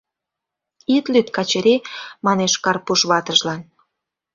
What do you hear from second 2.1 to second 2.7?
манеш